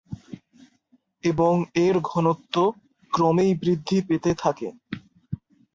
এবং 1.23 1.53
এর 1.77 1.95
ঘনত্ব 2.03 2.55
ক্রমেই 3.11 3.51
বৃদ্ধি 3.55 3.97
পেতে 4.07 4.31
থাকে। 4.35 4.67